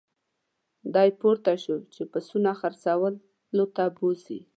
[0.93, 2.51] دی پورته شو چې پسونه
[2.83, 4.39] څرولو ته بوزي.